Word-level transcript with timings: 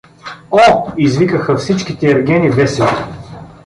—О!— 0.51 0.91
извикаха 0.97 1.55
всичките 1.57 2.11
ергени 2.11 2.49
весело. 2.49 2.89